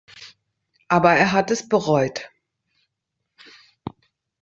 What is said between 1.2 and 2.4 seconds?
hat es bereut.